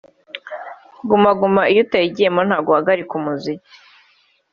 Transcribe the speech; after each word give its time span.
Guma 1.07 1.31
Guma 1.39 1.61
iyo 1.71 1.81
utayigiyemo 1.85 2.41
ntabwo 2.47 2.69
uhagarika 2.71 3.13
umuziki 3.19 3.71